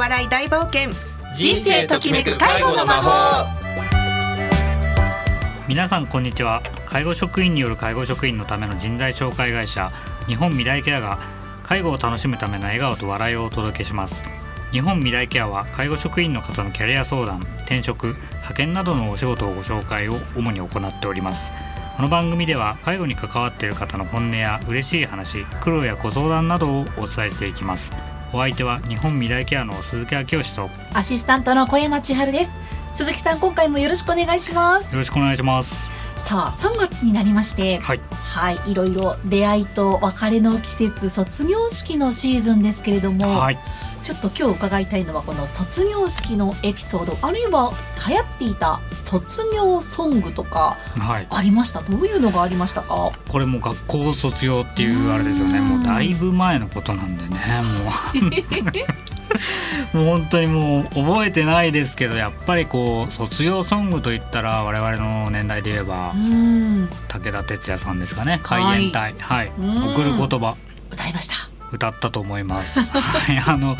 [0.00, 0.92] 笑い大冒険。
[1.36, 3.46] 人生ときめく介護の魔法。
[5.68, 6.62] 皆さんこんにちは。
[6.86, 9.92] 介護職員による介護職員のための人材紹介会社
[10.26, 11.18] 日本未来ケアが
[11.64, 14.24] 介護を楽しむための笑顔と笑いをお届けします。
[14.72, 21.52] 日本未来ケアは介護職員の方のキャリア相談転職派遣などのお仕事をご紹介を主に行っております。
[21.98, 27.92] この番組では介護に関わっている方の本音や嬉しい話苦労やご相談などをお伝えしていきます。
[28.32, 30.62] お相手は日本未来ケアの鈴木明義と。
[30.62, 32.52] よアシスタントの小山千春です。
[32.94, 34.94] 鈴木さん今回もよろしくお願いします。
[34.94, 35.90] ろしくお願いします。
[36.16, 38.00] さあ3月になりましてはい。
[38.12, 43.58] はいいろいろ出会いと別れの季節卒業式のシーズンですけれども、はい
[44.02, 47.72] ちょっと今日伺いたいのはこの卒業式のエピソードあるいは
[48.08, 51.26] 流行っていた卒業ソングとかはい。
[51.30, 51.82] ありました？
[51.82, 53.10] どういうのがありましたか？
[53.28, 55.58] これもう学校卒業っていうあれですよね。
[55.58, 55.68] うん。
[55.68, 57.92] もうだいぶ前のことなんでねもう。
[59.96, 66.88] もう本当にもう覚えてないですけどやっぱりこう卒業ソングといったら我々の年代で言えばうん。
[67.08, 68.40] 武田鉄矢さんですかね。
[68.42, 69.14] 海援隊。
[69.18, 69.92] はい、うん。
[69.94, 70.56] 送る言葉。
[70.90, 72.80] 歌いました歌ったと思います。
[72.80, 73.76] はい、あの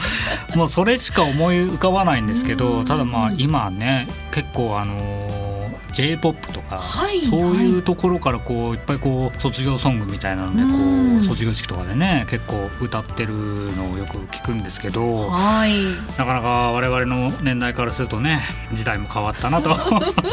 [0.57, 5.51] もうそれしか思い浮かばないんですけど、ただまあ今ね結構あの
[5.93, 13.35] J-POP とか、はいそういうところからこういっぱいこう卒業ソングみたいなのでこう卒業式とかでね結構歌ってる
[13.77, 15.73] のをよく聞くんですけど、はい。
[16.19, 18.41] なかなか我々の年代からするとね
[18.73, 19.71] 時代も変わったなと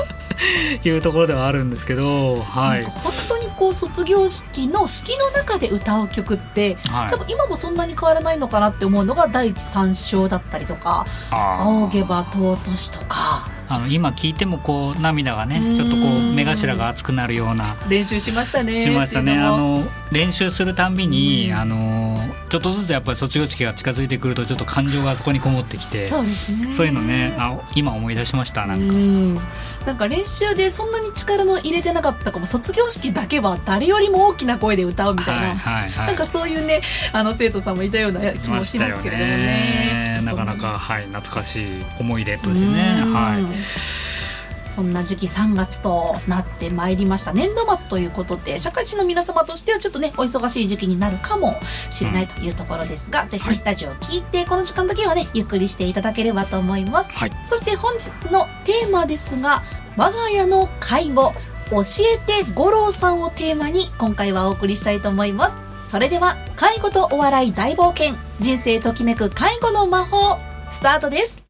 [0.84, 2.84] いうところではあるんですけど、はい。
[2.84, 2.94] 本
[3.30, 7.10] 当にこう卒業式の式の中で歌う曲ってはい。
[7.12, 11.64] 多分今もそんなに変わらないのかなって思うのが第一三章だったりとか「あー。
[11.64, 13.50] 仰げば尊し」とか。
[13.70, 15.76] あの今聞いてもこう涙がねうん。
[15.76, 17.76] ちょっとこう目頭が熱くなるような。
[17.90, 18.82] 練習しましたね。
[18.82, 19.38] しましたね。
[19.40, 21.58] あの練習するたんびに、うん。
[21.58, 22.20] あの
[22.50, 29.36] ちょっとずつやっぱり卒業式が近づいてくるとちょっと感情がそこにこもってきてそういうのねあ今思い出しましたなんか、うん。
[29.86, 36.08] なんか練習でそんなに力の入れてなかったかも卒業式だけは誰よりも大きな声で歌うみたいな、はいはいはい。
[36.08, 36.82] なんかそういうね
[37.14, 40.22] あの生徒さんもいたような気もしますけれどもね。
[40.24, 42.74] なかなかはい懐かしい思い出としてうん。
[42.74, 42.80] ね
[43.14, 44.07] はい
[44.78, 47.34] そんな時期3月となってまいりました。
[47.34, 51.56] 年度末ということで社会人の皆様としてはちょっとねお忙しい時期になるかも
[51.90, 57.16] しれないというところですが、ぜひね、はいラジオを聞いてこの時間だけはねゆっくりしていただければと思います。
[57.16, 57.32] はい。
[57.48, 59.64] そして本日のテーマですが
[59.98, 61.34] 我が家の介護
[61.72, 61.82] 教
[62.14, 65.56] えて五郎さんをテーマに今回はお送りしたいと思います。
[65.88, 70.38] それでは介護とお笑い大冒険人生ときめく介護の魔法
[70.70, 71.47] スタートです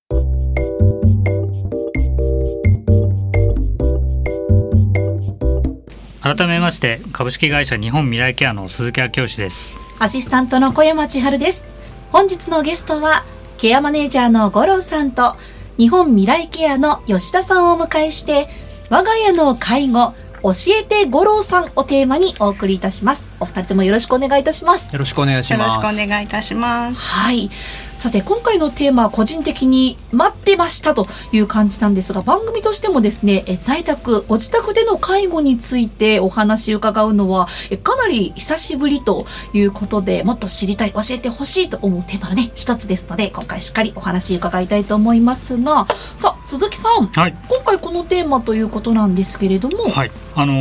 [6.35, 9.77] 改めまして株式会社日本未来ケアの鈴木明義です。
[9.97, 11.63] アシスタントの小山千春です。
[12.11, 13.23] 本日のゲストは
[13.57, 15.37] ケアマネージャーの五郎さんと
[15.77, 18.49] 日本未来ケアの吉田さんをお迎えして
[18.89, 23.23] 我が家の介護教えて五郎さんをテーマにお送りいたします。
[23.39, 24.91] お二人ともよろしくお願いいたします。
[24.91, 25.93] よろしくお願いしよろます。
[25.93, 26.99] しくお願いいたします。
[26.99, 27.49] はい。
[27.97, 45.87] さて、今回のテーマは個人的に待ってましたという感じなんですが、番組としてもですね、え在宅、ご自宅での介護についてお話を伺うのは、えかなり久しぶりということで、もっと知りたい、教えてほしいと思うテーマのね、一つですので、今回しっかりお話伺いたいと思いますが、
[46.17, 47.35] さあ、鈴木さん、はい。
[47.49, 50.53] 今回このテーマということなんですけれども、はいあの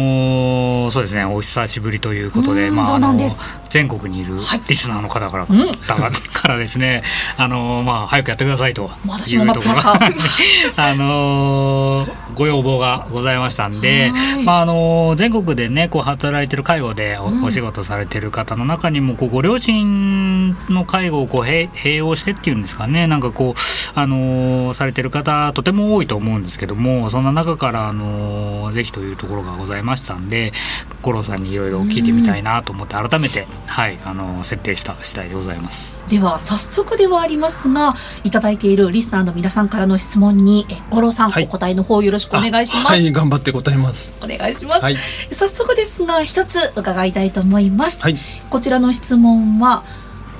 [0.89, 3.15] ーそうですねお久しぶりということでうんまああの
[3.69, 4.61] 全国にいるはい。
[4.69, 7.03] リスナーの方から,、うんだからですね
[7.37, 9.75] あのーまあ早くやってくださいというところ
[10.77, 29.66] あのーご要望がございましたんではい、まああのー全国でねこう働いてる介護でお,、仕事されてる方の中にもこうご両親の介護をこう併併用してっていうんですかねなんかこうあのーされてる方とても多いと思うんですけどもそんな中からあのーぜひというところがございました
[30.15, 30.53] んで
[31.03, 35.97] 五郎さんにいろいろ聞いてみたいなと思って改めて、はいあのー設定した次第でございます。
[36.09, 41.45] では早速ではありますがいただいているリスナーの皆さんからの質問にえ五郎さん、はい。
[41.45, 44.13] お答えの方よろしくお願いします、あはい、頑張って答えます。
[44.23, 44.97] お願いします、はい、
[45.33, 48.17] 早速ですが一つ伺いたいと思います、はい、
[48.51, 49.83] こちらの質問は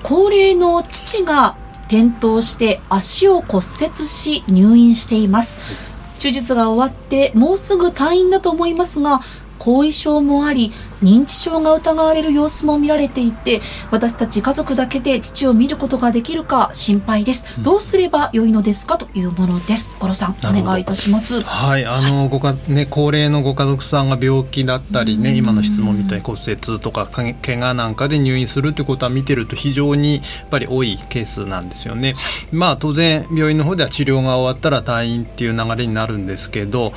[0.03, 1.57] 高齢の父が
[1.89, 5.86] 転倒して足を骨折し入院しています
[6.19, 9.21] 手術が終わってもうすぐ退院だと思いますが
[9.59, 10.73] 後遺症もあり
[11.03, 13.61] 認知症が疑われる様子も見られていて
[13.91, 19.91] 私たち家族だけで父を見ることができるか心配です、うん、どうすればよいのですかというものです。
[19.99, 21.43] 五郎さんお願いいたします。
[21.43, 32.15] はいあの、はい、ごかね高齢のご家族さんが病気だったりね今の質問みたいに骨折とか怪我なんかで入院するってことは見てると非常にやっぱり多いケースなんですよね。
[32.53, 36.93] まあ当然病院の方では治療が終わったら退院っていう流れになるんですけど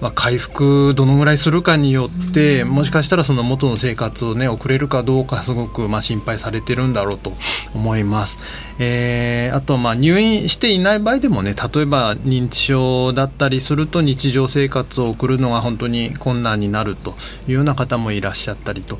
[0.00, 7.32] まあ、回復どのぐらいするかによってもしかしたらその元の生活をね送れるかどうかすごくまあ心配されてるんだろうと
[7.74, 8.38] 思います。
[8.78, 17.14] えー、あとまあ入院していない場合でもね例えば認知症だったりすると日常生活を送るのが本当に困難になると
[17.46, 18.98] いうような方もいらっしゃったりと、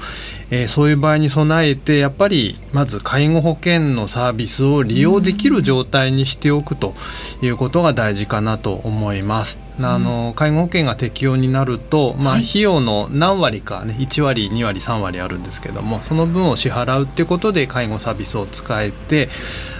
[0.50, 6.94] えー、そういう場合に備えてやっぱりまず介護保険のサービスを利用できる状態にしておくと
[7.40, 9.69] いうことが大事かなと思います。
[9.88, 19.28] あの介護保険が適用になると、まあ、費用の何割か、ね、1割2割3割あるんですけどもその分を支払うっていうことで介護サービスを使えて、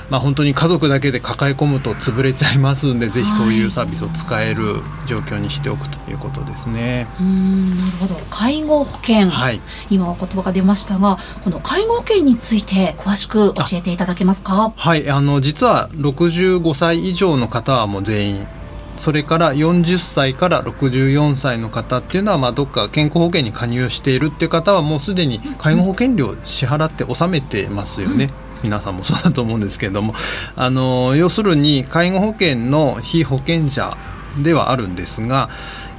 [0.08, 4.76] まあ、本当に家族だけで抱え込むと潰れちゃいますんでぜひそういうサービスを使える
[5.06, 7.06] 状況にしておくということですね。
[7.20, 8.14] うんなるほど。
[8.31, 9.61] 介護保険、はい、
[9.91, 14.73] 今は言葉が出ましたがこの介護保険について詳しく教えていただけますか？
[14.76, 15.11] はい。
[15.11, 18.47] あの実は65歳以上の方はもう全員
[19.00, 28.29] それから40歳から64歳の方っていうのは、まあ、どっか健康保険に加入しているっていう方はもうすでに介護保険料支払って納めてますよね。
[28.62, 30.12] 皆さんもそうだと思うんですけれども
[30.55, 33.97] あの要するに介護保険の被保険者
[34.43, 35.49] ではあるんですが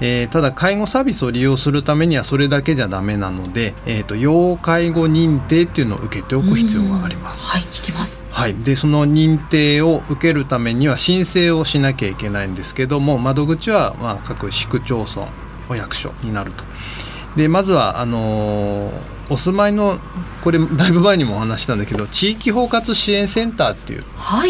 [0.01, 7.45] えー、ただ介護サービスを利用するためにはそれだけじゃダメなので、えーと、要介護認定っていうのを受けておく必要があります。
[7.45, 15.27] はい聞きますはい、でその認定を受けるためには申請をしなきゃいけないんですけども窓口はまあ各市区町村
[15.69, 16.63] お役所になると。
[17.35, 18.91] でまずはあのー、
[19.31, 19.97] お住まいの
[20.43, 24.03] これだいぶ前にもお話したんだけど地域包括支援センターっていう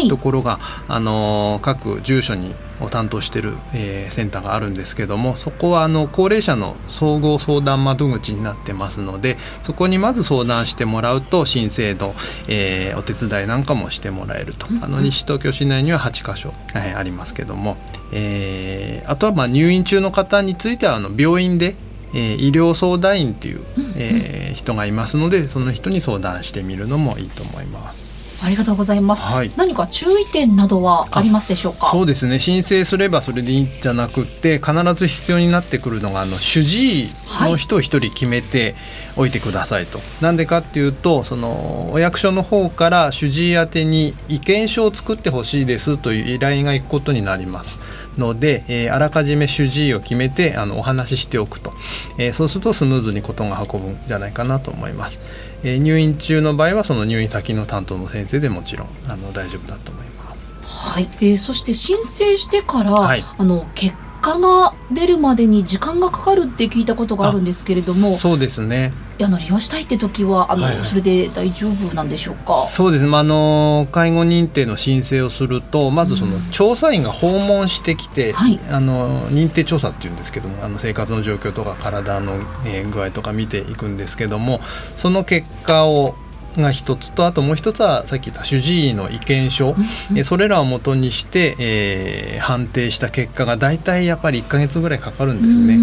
[0.08, 12.14] ところが、はい、あのー、各住所にを担当している、えー、センターがあるんですけどもそこはあの高齢者の総合相談窓口になってますのでそこにまず相談してもらうと申請の、
[12.48, 17.76] えー、お手伝いなんかもしてもらえると、あの西東京市内には8か所、えー、ありますけども、
[18.12, 21.76] えー、あとはまあ入院中の方についてはあの病院で
[22.14, 23.60] えー、医療相談員っていう、
[23.96, 28.12] えー、人がいますのでその人に相談してみるのもいいと思います。
[28.44, 31.86] ありがとうございます、はい、何か注意点などはありますでしょうか？
[31.86, 32.40] そうですね。
[32.40, 37.08] 申請すればそれでいいんじゃなくて必ず必要になってくるのがあの主治医
[37.42, 38.74] の人を一人決めて
[39.16, 47.78] おいてくださいと、はい、なんでかっていうとそのお役所の方から主治医宛てに意見書を作ってほしいですという依頼がいくことになります
[48.18, 51.72] ので、えー、あらかじめ主治医を決めてあのお話ししておくと、
[52.18, 55.20] えー、そうするとスムーズに事が運ぶんじゃないかなと思います。
[55.62, 60.50] えー、入院中の場合はその入院先の担当の先生でもちろんあの大丈夫だと思います。
[60.94, 68.92] はい、えー、そして申請してから、はい、あの結果が出るまでに時間がかかるって聞いたことがあるんですけれどもそうですね。
[69.22, 72.62] あの利用したいって時はあの、はいはい、それで大丈夫なんでしょうか？
[72.62, 73.04] そうです。
[73.04, 82.32] ね、まあ、あの介護認定の申請をするとまずその調査員が訪問してきて、うんはい、あの認定調査っていうんですけどもあの生活の状況とか体の、
[82.64, 84.60] えー、具合とか見ていくんですけども
[84.96, 86.16] その結果を
[86.56, 89.74] が一つとあともう一つはさっき言った主治医の意見書、
[90.16, 95.78] えそれらをもとにして、えー、判定した結果が大体やっぱり1か月ぐらいかかるんですね。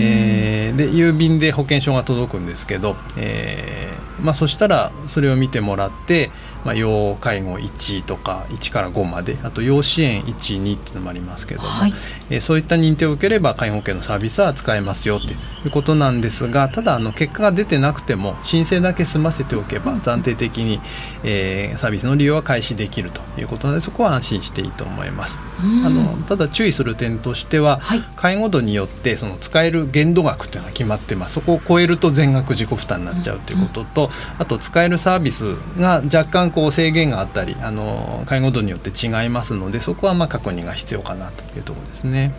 [0.00, 6.30] えー、で郵便で保険証が届くんですけど、えーまあ、そしたらそれを見てもらって
[6.64, 11.92] まあ、要介護1とか1から5まであと要支援12っていうのもありますけども、はい、
[12.30, 20.80] えー、そういった認定を受ければ介護保険のサービスは使えますよということなんですがただあの結果が出てなくても申請だけ済ませておけば暫定的に、
[21.22, 25.40] えー、サービスの利用は開始できるということなのでそこは安心していいと思います。
[25.84, 31.34] あのただ注意する点としては、はい、介護度によってその使える限度額というのが決まってます。
[31.34, 42.32] そこを超えると全額自己負担になっちゃうということと、あと使えるサービスが若干こう制限があったりあの介護度によって違いますのでそこはまあ確認が必要かなというところですね。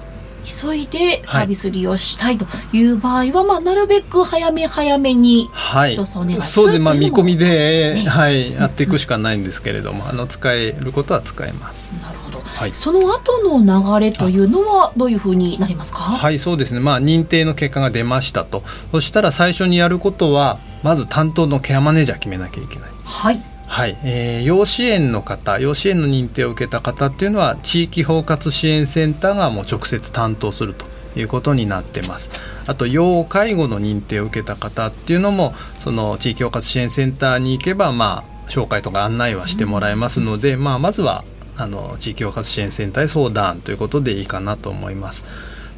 [0.45, 5.49] 急いでサービス利用したいという場合は、はい、まあ、なるべく早め早めに
[5.95, 11.93] 調査をお願いする、はい、そうで、まあ、見込みで、ね、はい、やっていくしかないんですけれども、あの使えることは使えます。
[11.93, 16.01] なるほど、はい、その後の流れというのはどういうふうになりますか？
[16.01, 18.61] はいそうですね、まあ、認定の結果が出ましたと。
[18.91, 22.89] そしたら最初にやることはまず担当のケアマネージャー決めなきゃいけない。
[23.03, 30.85] はいはい、えー、養子縁の方養子縁の認定を受けた方っていうのは地域包括支援センターがもう直接担当すると
[31.19, 32.29] いうことになってます。
[32.67, 41.23] あと要介護の認定を受けた方っていうのもその地域包括支援センターに行けばまあ紹介とか案内はしてもらえますので、まあ、まずは
[41.57, 45.25] あの地域包括支援センターへ相談ということでいいかなと思います。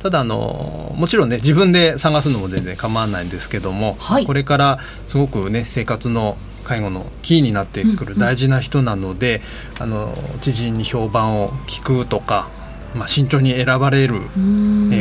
[0.02, 6.38] ただあのもちろんね自分で探すのも全然構わないんですけども、はい、これからすごくね生活の
[6.68, 9.42] 介護のキーになってくる大事な人なので、
[9.80, 12.50] あの知人に評判を聞くとか
[12.96, 14.22] まあ、慎重に選ばれる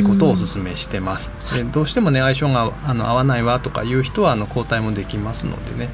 [0.06, 1.32] ことをお勧めしてます。
[1.56, 5.88] でどうしてもね相性があの合わないわとかいう人はあの交代もできますのでね。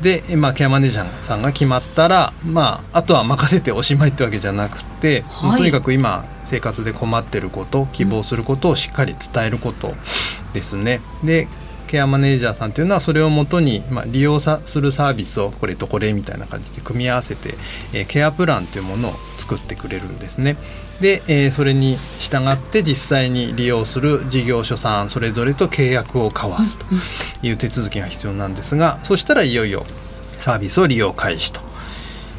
[0.00, 9.94] で、まあ、ケアマネージャーさんが決まったら、まあ、あとは任せておしまいってわけじゃなくて、はい、とにかく今生活で困ってること希望することをしっかり伝えること
[10.52, 11.00] ですね。
[11.24, 11.48] で
[11.88, 17.54] ケアマネージャーさんというのはそれをもとに、まあ、利用さするサービスをこれとこれみたいな感じで組み合わせて、
[17.92, 20.56] えー、ケアプランというものを作ってくれるんですね。
[21.00, 26.86] で、えー、それに従って実際に利用する事業所さんそれぞれと契約を交わすと
[27.42, 29.84] いう手続きが必要なんですがそしたらいよいよ
[30.32, 31.60] サービスを利用開始と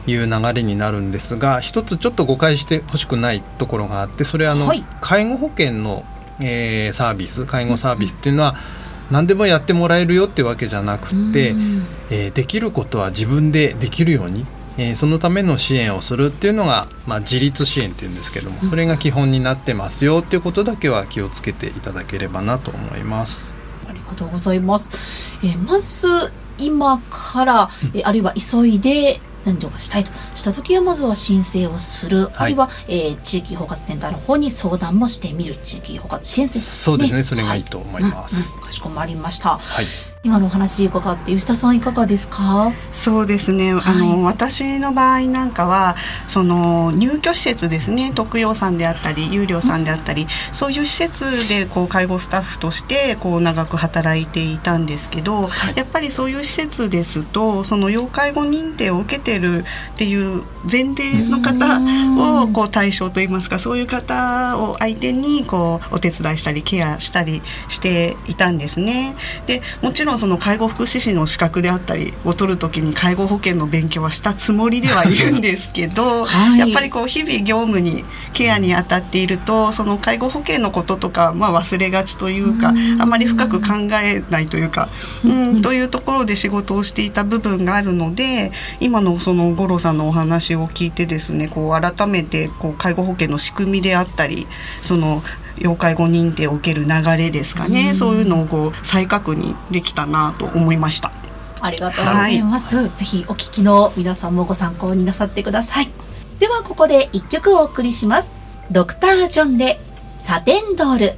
[0.07, 6.03] いう流れになるんですが一つちょっと誤解してほしくないところがあってそれはあの、はい、介護保険の、
[6.43, 8.55] えー、サービス介護サービスっていうのは、
[9.11, 11.55] 何でもやってもらえるよってわけじゃなくて、
[12.09, 14.45] えー、できることは自分でできるように
[14.79, 23.53] えー、そのための支援をするっていうのが、まあ、自立支援っていうんですけどもそれが基本になってますよっていうことだけは気をつけていただければなと思います。
[23.89, 24.89] ありがとうございます。
[25.43, 26.07] えー、まず
[26.57, 30.11] 今から、えー、あるいは急いで何とかしたいと。
[30.35, 35.57] した時はまずは申請をする、はい、あるいは、えー、地域包括センターの方に相談もしてみる。
[35.63, 37.23] 地域包括支援センター、ね、そうですね。
[37.23, 38.43] それがいいと思います、はい。
[38.43, 42.73] うんうん、かしこまりました、はい今のお話伺って吉田さんいかがですか？
[42.91, 45.95] そうですね、はい、あの私の場合なんかは
[46.27, 48.11] その入居施設ですね。
[48.13, 61.79] 特養さんであったり有料さんであったり、うん、そういう施設でこう介護スタッフとしてこう長く働いていたんですけど、はい、やっぱりそういう施設ですとその要介護認定を受けてるっていう前提の方
[62.43, 69.15] をこう対象といいますかそういう方を相手にこうお手伝いしたりケアしたりしていたんですね。
[69.47, 83.73] でもちろんろんその介護福祉士の資格であったりを取る時に介護保険の勉強はしたつもりではいるんですけど、はい、やっぱりこう日々業務にケアに当たっているとその介護保険のこととか、まあ、忘れがちというかあまり深く考
[84.03, 84.89] えないというか、
[85.23, 94.47] うん、というところで仕事をしていた部分があるので今のその五郎さんのお話を聞いてですねこう改めてこう介護保険の仕組みであったり
[94.81, 95.21] その
[95.59, 101.11] 要介護認定を受ける流れですかね、そういうのをこう再確認できたなと思いました。
[101.61, 105.87] ありがとうございます、はい、ぜひお聞きの皆さんもご参考になさってください。
[106.39, 108.31] ではここで一曲お送りします。
[108.71, 109.77] ドクタージョンで
[110.19, 111.13] サテンドール。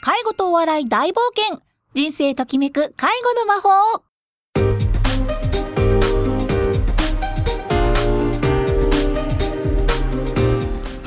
[0.00, 1.62] 介護とお笑い大冒険。
[1.94, 4.07] 人生ときめく介護の魔法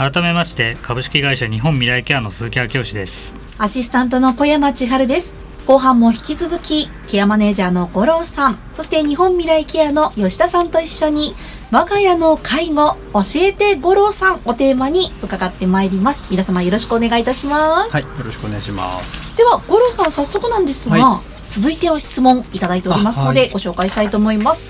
[0.02, 3.36] 改めまして株式会社日本未来ケアの鈴木明義です。
[3.60, 5.36] アシスタントの小山千春です。
[5.68, 8.58] 後半も引き続きケアマネージャーの五郎さん。
[8.74, 11.36] そして日本未来ケアの吉田さんと一緒に
[11.70, 16.26] 我が家の介護教えて五郎さんをテーマに伺ってまいります。
[16.32, 17.92] 皆様よろしくお願いいたします。
[17.92, 19.38] はいよろしくお願いします。
[19.38, 24.66] では五郎さん早速なんですが、はい、続いての質問いただいておりますので、ご紹介したいと思います、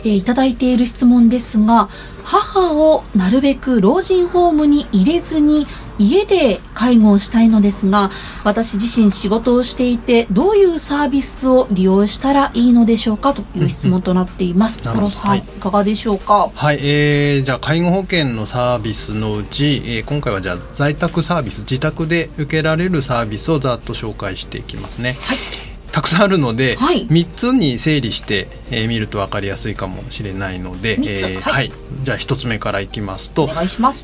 [0.00, 1.88] えー、いただいている質問ですが
[2.24, 5.66] 母をなるべく老人ホームに入れずに
[5.98, 8.10] 家で介護をしたいのですが
[8.44, 14.78] 私自身仕事をしていてどういうサービスを利用したらいいのでしょうかという質問となっています。
[14.88, 16.50] コロさん、はい、いかがでしょうか？
[16.54, 25.16] はい、えー、じゃあ介護保険のサービスのうち、えー、今回はじゃあ在宅サービス自宅で受けられるサービスをざっと紹介していきますね。
[25.20, 25.38] はい
[25.92, 31.70] たくさんあるので、はい、3つに整理して、えー、見ると分かりやすいかもしれないので、えー、はい、
[32.02, 33.46] じゃあ1つ目からいきますと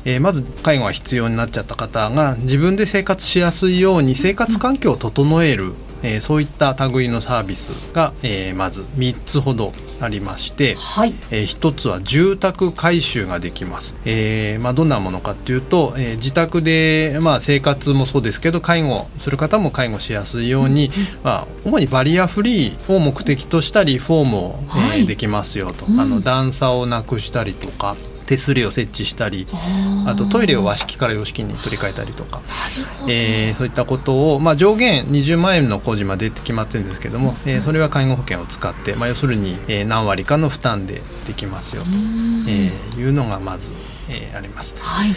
[0.05, 20.91] えー、まず介護が必要になっちゃった方が自分で生活しやすいように生活環境を整える、えー、そういった類のサービスが、えー、まず3つほどありまして、はい、えー、1つは住宅改修ができます、えーまあ、どんなものかっていうと、えー、自宅で、まあ、生活もそうですけど介護する方も介護しやすいように、うん
[21.23, 27.95] まあ、主にバリアフリーを目的としたリフォームを、はい、えー、できますよと、うん、あの段差をなくしたりとか
[28.29, 29.47] 手すりを設置したり
[30.05, 32.43] あとトイレを和式から洋式に取り替えたりとか、
[33.07, 41.89] えー、そういったことを、まあ、上限20万円の工事までって決まってるんですけども、えー、それは介護保険を使って、まあ、要するに、えー、何割かの負担でできますよと、
[42.47, 43.71] えー、いうのがまず、
[44.09, 44.75] えー、あります。
[44.79, 45.09] はい、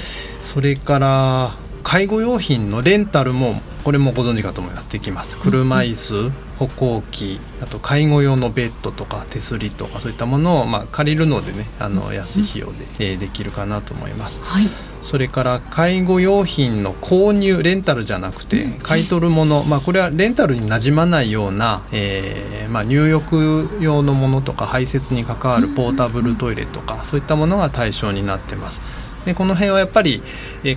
[0.42, 1.50] それから
[1.82, 4.90] 介護用品のレンタルもこれもご存知かと思います。
[4.90, 5.36] できます。
[5.36, 14.66] 車椅子歩行器あと介護用のベッドとか手すりとかそういったものをまあ借りるのでねあの安い費用で、えできるかなと思います、はい、
[15.02, 28.82] それから介護用品の購入レンタルじゃなくて買い取るもの、まあ、これはレンタルになじまないような、えーまあ、入浴用のものとか排泄に関わるポータブルトイレとかそういったものが対象になってます。
[29.24, 30.20] でこの辺はやっぱり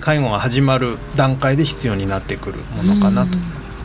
[0.00, 3.36] 介護が始まる段階で必要になってくるものかなと。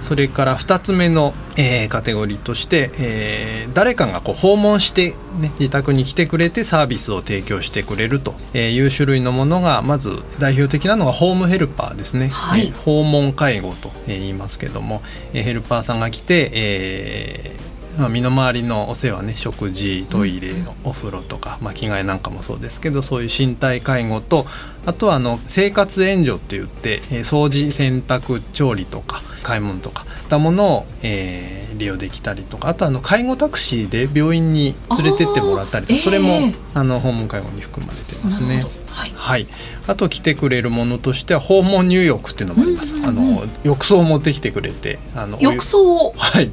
[0.01, 15.01] それから2つ目の、えー、カテゴリーとして、えー、誰かがこう訪問して、ね、自宅に来てくれてサービスを提供してくれるという種類のものがまず代表的なのがホームヘルパーですね、はい、訪問介護と言いますけども、
[15.34, 24.46] えー、ヘルパーさんが来て、えーまあ、身の回りのお世話ね食事トイレ、お風呂とか、まあ、着替えなんかもそうですけどそういう身体介護と
[24.86, 38.64] あとはあの生活援助って言って、えー、掃除洗濯調理とか買い物とかいったものを、えー、利用できたりとかあとあの介護タクシーで病院に連れてってもらったりとか、それも、あの訪問介護に含まれてますね。
[38.88, 39.48] はい、はい、
[39.88, 42.94] あと来てくれるものとしては訪問入浴っていうのもあります。
[43.06, 46.52] あの浴槽を持ってきてくれて、あの浴槽はい。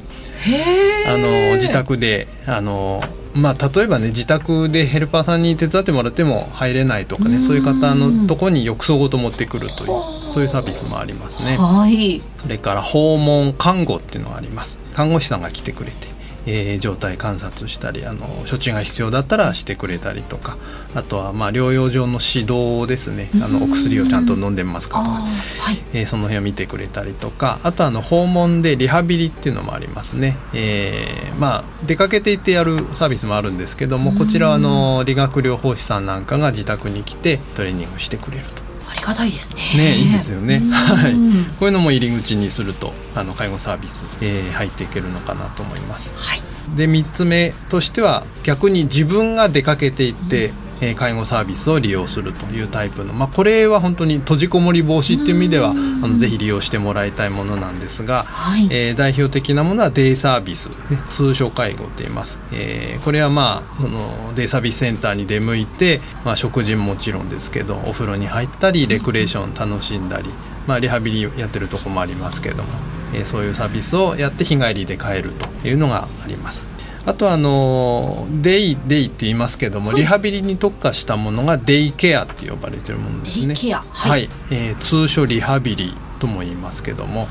[1.06, 3.02] あの自宅であの
[3.34, 11.56] まあ、例えばね自宅でヘルパーさんに手伝ってもらっても入れないとかねそういう方のとこに浴槽ごと持ってくるというそういうサービスもありますね。
[11.56, 14.78] はい、それから訪問看護っていうのがあります。
[14.94, 16.08] 看護師さんが来てくれて
[16.48, 20.56] えー、状態観察したりあの処置が必要だったらしてくれたりとか
[20.94, 23.28] あとはまあ療養上の指導ですね。
[23.42, 25.78] あのお薬をちゃんと飲んでますかとか、はい。
[25.92, 38.67] えー、その辺を見てくれたりとかあとあの訪問でリハビリっていうのもありますね、えー、まあ出かけていってやるサービスもあるんですけどもこちらはあの理学療法士さんなんかが自宅に来てトレーニングしてくれると。
[39.08, 39.62] がたいですね。
[39.76, 40.60] ね、いいですよね。
[40.70, 41.12] はい、
[41.58, 46.14] こういうのも入り口にすると、あの介護サービス、えー、入っていけるのかなと思います。
[46.16, 46.40] はい。
[46.76, 70.30] で3つ目としては逆に自分が出かけていって、え介護サービスを利用するというタイプの、まあ、これは本当に閉じこもり防止っていう意味ではあのぜひ利用してもらいたいものなんですが、はい、えー、代表的なものはデイサービス、ね、通所介護と言います、えー、これはまあそのデイサービスセンターに出向いて、まあ、食事ももちろんですけどお風呂に入ったりレクレーション楽しんだり、
[70.66, 72.68] まあ、リハビリやってるとこもありますけども、
[73.14, 76.77] えー、そういうサービスをやって日帰りで帰るというのがあります。
[77.08, 83.54] あとあのデイデイって言いますけども、はい、リハビリに特化したものがデイケアって呼ばれてるものですね。
[83.54, 87.26] はい、はい、えー、通称リハビリとも言いますけども、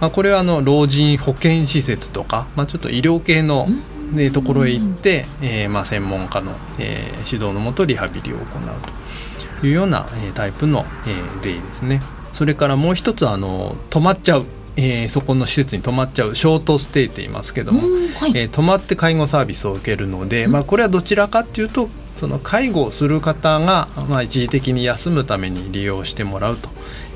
[0.00, 3.68] まあ、これはあの老人保健施設とか、まあ、ちょっと医療系の、
[4.12, 8.46] ね、ところへ行って、えーまあ、専門家の、えー、指導のもとリハビリを行う
[9.60, 12.02] というような、えー、タイプの、えー、デイですね。
[12.32, 17.86] それからもう一つあの止まっちゃうえー、そこの施設に泊まっちゃうショートステイって言いますけども、は
[18.28, 26.68] い、えー、泊まって介護サービスを受けるので、まあ、これはどちらかっていうとその介護をする方が、まあ、一時的に休むために利用してもらうと、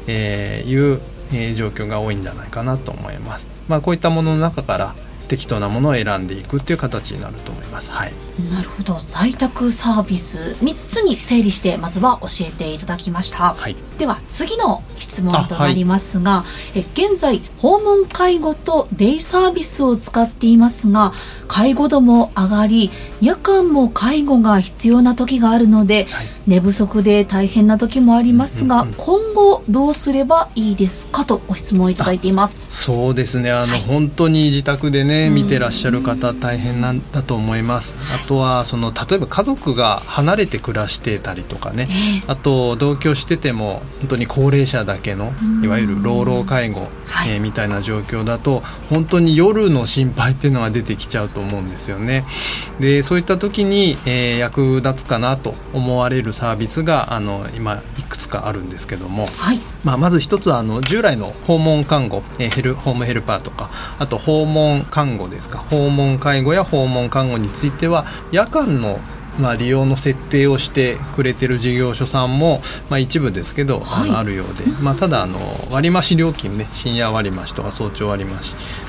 [0.07, 1.01] えー、いう、
[1.33, 3.47] えー、状況が多いんじゃないかなと思います。
[3.69, 4.95] まあ、こういったものの中から
[5.29, 7.91] 適当なものを選んでいくっていう形になると思います。
[7.91, 8.13] はい。
[8.51, 8.99] なるほど。
[9.09, 13.55] 在宅サービス三つに整理してまずは教えていただきました。
[13.55, 13.77] はい。
[13.99, 16.45] では次の質問となりますが、は
[16.75, 21.13] い、え現在訪問介護とデイサービスを使っていますが、
[21.47, 32.59] 介護度も上がり夜間も介護が必要な時があるので、はい、寝不足で大変な時もありますが、うんうんうん、今後どうすればいいですかとご質問いただいています。
[32.71, 33.53] そうですね。
[33.53, 37.95] あの、はい、本当に自宅でね見てらっしゃる方大変なんだと思います。
[38.13, 45.33] あとはその例えば家族が離れて暮らしてたりとかね、えー、あと同居してても本当に高齢者だけの
[45.63, 52.25] いわゆる老老介護、はい、えー、みたいな状況だと本当に夜の心配っていうのが出てきちゃうと思うんですよね。
[52.81, 65.59] でそういった時に、えー、役立つかなと思われるサービスがあの今いくつかあるんですけども、はい、まあ、まず一つはあの従来の訪問看護、えー、ヘルホームヘルパーとかあと訪問看護ですか。
[65.59, 68.99] 訪問介護や訪問看護については夜間の
[69.39, 75.39] まあ、利用の設定をしてくれてる事業所さんも、まあ、一部ですけど、はい、あるようで、まあ、ただあの
[75.71, 78.35] 割増料金ね深夜割増とか早朝割増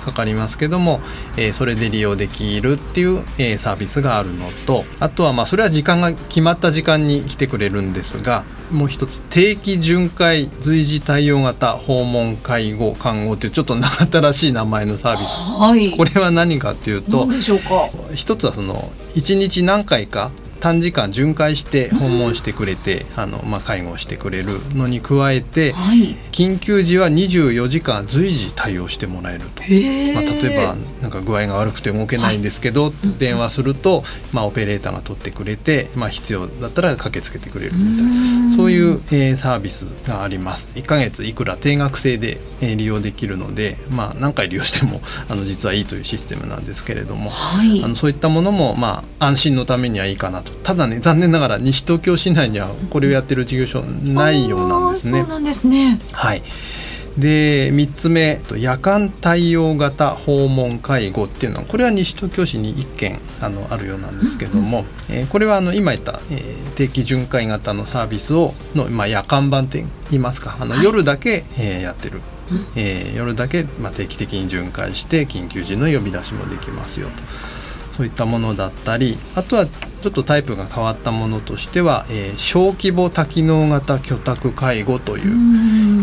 [0.06, 1.00] かかりますけども、
[1.38, 17.28] えー、それで利用できるっていう、えー、サービスがあるのとあとはまあそれは時間が決まった時間に来てくれるんですがもう一つ定期巡回随時対応型訪問介護看護というちょっと長ったらしい名前のサービス、はい、これは何かっていうと
[18.14, 38.56] 一つはその1日何回か短時間巡回して訪問してくれて、あのまあ、介護をしてくれるのに加えて、はい、緊急時は24時間随時対応してもらえると、まあ、例えばなんか具合が悪くて動けないんですけど、はい、電話すると、まあ、オペレーターが取ってくれて、まあ、必要だったら駆けつけてくれるみたいな。
[38.56, 40.68] そういう、えー、サービスがあります。
[40.76, 55.22] 1か月いくら定額制で、えー、利用できるので、まあ、何回利用しても あの実はいいというシステムなんですけれども、はい、あのそういったものも、まあ、安心のためにはいいかなとただね残念ながら西東京市内にはこれをやってる事業所ないようなんですね。
[55.22, 56.00] そうなんですね。
[56.12, 56.42] はい。
[57.18, 70.58] で3つ目夜間対応型訪問介護っていうのはこれは西東京市に1件あのあるようなんですけども、えー、これはあの今言った、えー、定期巡回型のサービスをの、まあ、夜間版って言いますか。
[70.60, 72.22] あの、夜だけ、えー、やってる、
[72.76, 77.24] えー、夜だけ、まあ、定期的に巡回して緊急時の呼び出しもできますよと。
[77.96, 85.24] そういったものだったりあとはちょっとタイプが変わったものとしては、えー、小規模多機能型居宅介護という、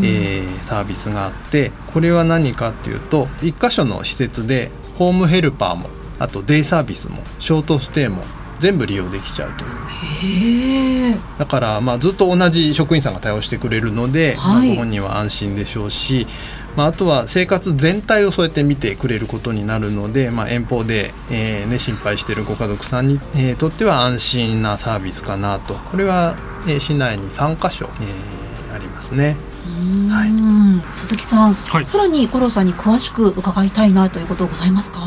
[0.04, 8.22] えー、サービスがあってこれは何かっていうと1箇所の施設でホームヘルパーもあとデイサービスもショートステイも
[8.58, 11.20] 全部利用できちゃうという。
[11.36, 16.28] だからまあずっと同じ職員さんが対応してくれるので、はい、まあ、ご本人は安心でしょうし
[16.76, 29.36] まあ、あとは生活全体をそうやって見てくれることになるので、まあ、遠方で、えーね、心配しているご家族さんに、えー、とっては安心なサービスかなとこれは、えー、市内に3か所、えー、ありますね。
[30.10, 35.00] はい、鈴木さん、はい、さらに五郎さんに詳しく伺いたいなということございますか？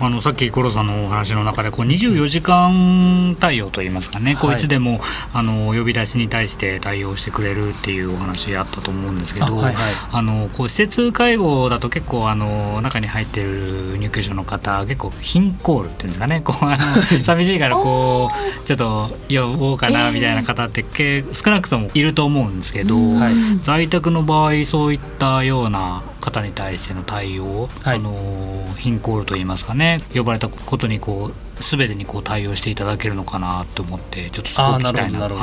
[0.00, 4.56] あのさっき五郎さんのお話の中でこう24時間対応といいますかね、はい、こうい。
[4.56, 5.00] つでも
[5.32, 9.74] あの呼び出しに対して対応してくれるっていうお話あったと思うんですけどあ、はいはい、
[10.10, 16.40] あのこう施設介護だと結構あの中に入ってる入居者の方結構貧コールっていうんですかね。
[16.40, 16.76] こうあの
[17.22, 35.36] 寂しいからこうちょっと呼ぼうかなみたいな方って、えー、少なくともいると思うんですけど、はい、在宅の場合そういったような方に対しての対応、はい、その貧困といいますかね呼ばれたことにこう全てにこう対応していただけるのかなと思ってちょっとそこを聞きたいなと。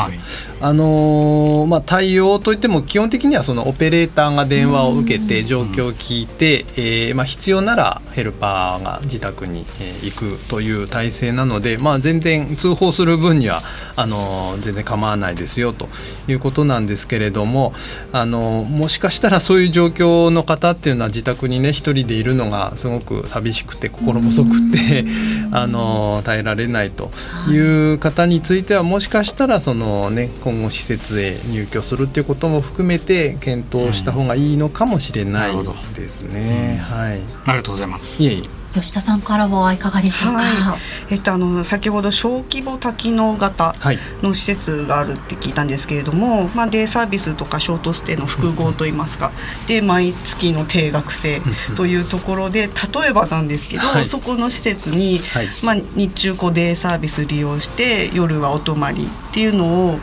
[0.62, 13.62] あのー、まあ、対応といっても基本的にはそのオペレーターが電話を受けて状況を聞いて、えー、まあ、必要ならヘルパーが自宅に、え行くという体制なので、まあ、全然通報する分には
[13.96, 15.88] あのー、全然構わないですよと
[16.28, 17.74] いうことなんですけれども、
[18.12, 25.06] あのもしかしたらそういう状況の方っていうのは自宅にね一人でいるのがすごく寂しくて心細くて、
[25.52, 27.12] あの耐えられないと
[27.50, 27.58] い
[27.94, 35.54] う方についてはもしかしたらその、ね、今後施設へ入居するっていうことも含めて検討した方がいいのかもしれない
[35.96, 36.80] ですね。
[36.90, 38.24] うん、はい、ありがとうございます。
[38.24, 40.80] いえいえ吉田さんからはいかがでしょうか、はい、
[41.12, 43.74] えっと、あの先ほど小規模多機能型
[44.22, 49.32] の施設があるって聞いたんですけれども、はい、まあ、デイサービスとかショートステイの複合といいますか、
[49.68, 51.42] で毎月の定額制
[51.76, 55.20] というところで例えばなんですけど、はい、そこの施設に、
[55.64, 60.00] まあ、日中こうデイサービス利用して夜はお泊まりっていうのを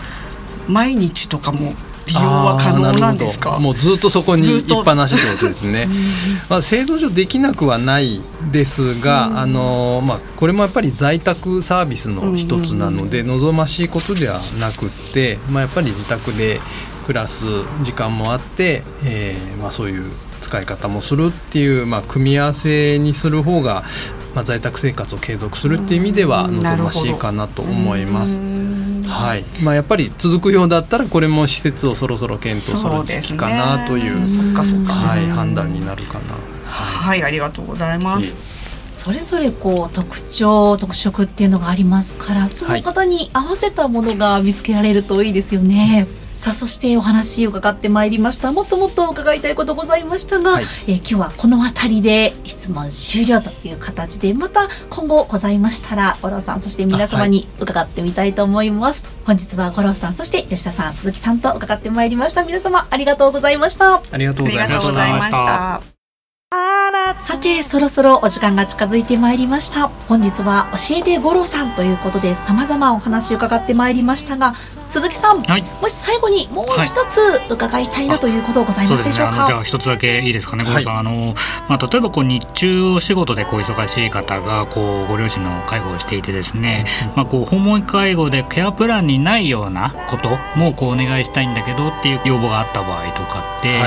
[0.69, 1.75] 毎日とかも
[2.07, 3.59] 利用は可能なんですか？
[3.59, 5.89] もうずっとそこにいっぱなしってことですね、
[6.49, 8.21] まあ、制度上できなくはない
[8.53, 16.61] ですが、あのまあ、これもやっぱり在宅サービスの一つなので、望ましいことではなくて、まあ、やっぱり自宅で
[17.07, 17.45] 暮らす
[17.83, 20.05] 時間もあって、えーまあ、そういう
[20.41, 23.85] 使い方もするっていう、まあ、組み合わせにする方が、
[24.35, 28.37] まあ、在宅生活を継続するっていう意味では望ましいかなと思います。
[29.07, 34.17] はいまあ、やっぱり続くようだったらこれも施設をそろそろ検討する時期かなという、
[34.87, 36.35] はい、判断になるかな。
[36.67, 38.35] はい、はい、ありがとうございます。
[38.91, 46.07] それぞれこう特徴特色っていうのがありますからその方に合わせたものが見つけられるといいですよね。
[46.09, 48.53] はいさあそしてお話を伺ってまいりました。
[48.53, 62.45] もっともっと伺いたいことございましたが、はい、えー、今日はこの辺りで質問終了という形でまた今後ございましたら五郎さんそして皆様に伺ってみたいと思います、はい、本日は五郎さんそして吉田さん鈴木さんと伺ってまいりました。
[62.45, 63.97] 皆様ありがとうございました。
[63.97, 64.81] ありがとうございま
[65.23, 65.83] した
[67.15, 69.89] さてそろそろお時間が近づいてまいりました。
[70.09, 74.55] 本日は教えて五郎さんということで様々お話伺ってまいりましたが
[74.89, 77.19] 鈴木さん、はい、もし最後にもう一つ
[77.51, 81.35] 伺いたいなということございますでしょうか、はい、じゃあ一つだけいいですかね五郎さん、はい、あの
[81.69, 93.81] まあ例えばこう日中お仕事でこう忙しい方がこうご両親の介護をしていてですね、まあこう訪問介護でケアプランにないようなこともこうお願いしたいんだけどっていう要望があった場合とかって、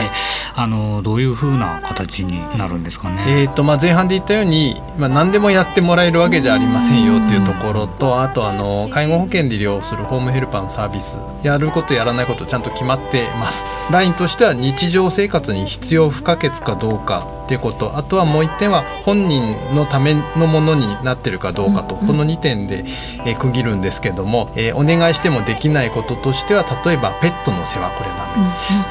[0.56, 3.09] あのどういうふうな形になるんですかね？
[3.28, 13.66] えーとまあ、前半で言ったように、まあ、何でもやってもらえるわけじゃありませんよっていうところとあとあの介護保険で利用するホームヘルパーのサービスやることやらないことちゃんと決まってます。
[13.92, 22.84] ラインとしては日常生活に必要不可欠かどうかっていうことあとはもう一点は本人のためのものになってるかどうかと、この2点で、
[23.26, 28.16] えー、区切るんですけども、えー、お願いしてもできないこととしては例えばペットの世話これダ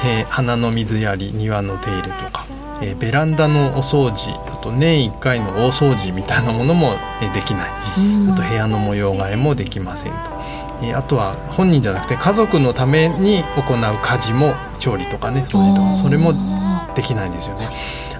[0.05, 2.45] メ、えー、花の水やり庭の手入れとか、
[2.81, 10.17] えー、ベランダのお掃除あと年1回の大掃除みたいなものも、えー、できない、あと部屋の模様替えもできませんと。
[10.81, 16.33] えー、あとは本人じゃなくて家族のために行う家事も調理とかねそれとそれも
[16.95, 17.61] できないんですよね。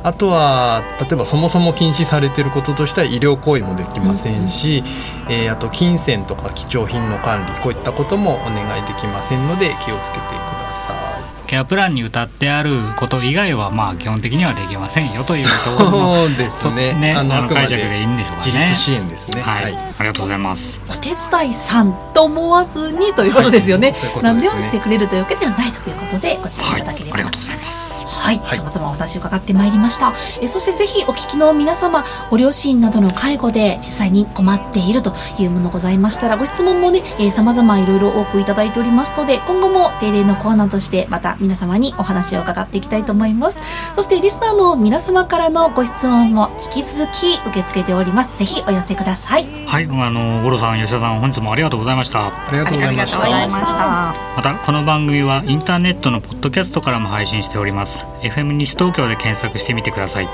[0.02, 4.84] あとは例えばそもそも禁止されていることとしては医療行為もできませんし、
[5.28, 11.09] うん、えー、あと金銭とか貴重品の管理こういったこともお願いできませんので気をつけてください。
[11.50, 16.94] ケアプランに歌ってあること以外はまあ基本的にはできませんよというところそうですね。
[16.94, 18.52] ねあの解釈でいいんでしょうかね。
[18.52, 27.22] 自立支援ですね、はい、はい、ありがとうございますお手伝いさんと思わずにということですよね、はい、うう何でもしてくれるというわけではないということでご注意いただければ、は。
[27.22, 30.14] い、ありがとうございますはい、さまざまお話伺ってまいりました。
[30.42, 43.58] えそしてぜひお聞きの皆様、ご両親などの介護で実際に困っているというものございましたら、ご質問もね、えー、様々いろいろ多くいただいておりますので、今後も定例のコーナーとしてまた皆様にお話を伺っていきたいと思います。
[43.96, 48.38] そしてリスナーの皆様からのご質問も引き続き受け付けております。
[48.38, 49.46] ぜひお寄せください。
[49.66, 52.28] はい、あの五郎さん、吉田さん、本日もありがとうございました。
[52.28, 54.14] ありがとうございました。
[54.36, 57.99] またこの番組はインターネットのポッドキャストからも配信しております。
[58.22, 60.30] FM 西東京で検索してみてください。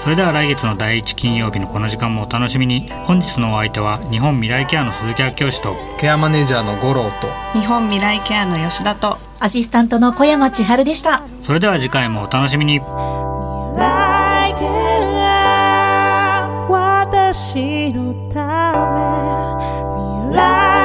[0.00, 2.90] それでは来月の第一金曜日のこの時間もお楽しみに。
[3.04, 5.76] 本日のお相手は日本未来ケアの鈴木明教師と。
[5.98, 7.28] ケアマネージャーの五郎と。
[7.58, 9.18] 日本未来ケアの吉田と。
[9.40, 11.22] アシスタントの小山千春でした。
[11.42, 12.80] それでは次回もお楽しみに。
[16.68, 18.44] 私のた
[20.26, 20.30] め。
[20.30, 20.79] 未来